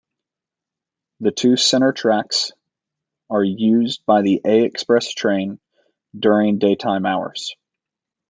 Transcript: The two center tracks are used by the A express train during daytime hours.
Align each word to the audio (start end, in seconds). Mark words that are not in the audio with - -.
The 1.19 1.29
two 1.29 1.57
center 1.57 1.93
tracks 1.93 2.53
are 3.29 3.43
used 3.43 4.03
by 4.07 4.23
the 4.23 4.41
A 4.43 4.63
express 4.65 5.13
train 5.13 5.59
during 6.17 6.57
daytime 6.57 7.05
hours. 7.05 7.55